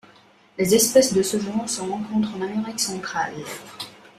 [0.57, 3.35] Les espèces de ce genre se rencontrent en Amérique centrale.